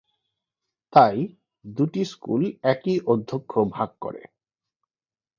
তাই, 0.93 1.17
দুটি 1.65 2.01
স্কুল 2.05 2.41
একই 2.63 2.95
অধ্যক্ষ 3.05 3.51
ভাগ 3.67 3.89
করে। 4.01 4.21